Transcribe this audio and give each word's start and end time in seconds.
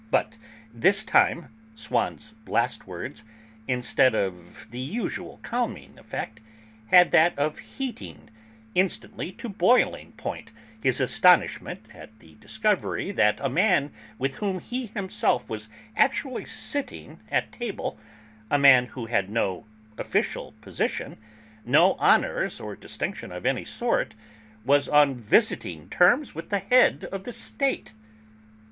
But 0.09 0.39
this 0.73 1.03
time 1.03 1.49
Swann's 1.75 2.33
last 2.47 2.87
words, 2.87 3.23
instead 3.67 4.15
of 4.15 4.71
the 4.71 4.79
usual 4.79 5.37
calming 5.43 5.99
effect, 5.99 6.41
had 6.87 7.11
that 7.11 7.37
of 7.37 7.59
heating, 7.59 8.31
instantly, 8.73 9.31
to 9.33 9.47
boiling 9.47 10.13
point 10.13 10.51
his 10.81 10.99
astonishment 10.99 11.81
at 11.93 12.17
the 12.17 12.33
discovery 12.41 13.11
that 13.11 13.39
a 13.41 13.47
man 13.47 13.91
with 14.17 14.37
whom 14.37 14.59
he 14.59 14.87
himself 14.87 15.47
was 15.47 15.69
actually 15.95 16.45
sitting 16.45 17.19
at 17.29 17.51
table, 17.51 17.99
a 18.49 18.57
man 18.57 18.87
who 18.87 19.05
had 19.05 19.29
no 19.29 19.67
official 19.99 20.55
position, 20.61 21.19
no 21.63 21.93
honours 21.97 22.59
or 22.59 22.75
distinction 22.75 23.31
of 23.31 23.45
any 23.45 23.65
sort, 23.65 24.15
was 24.65 24.89
on 24.89 25.13
visiting 25.13 25.87
terms 25.89 26.33
with 26.33 26.49
the 26.49 26.57
Head 26.57 27.03
of 27.11 27.23
the 27.23 27.31
State. 27.31 27.93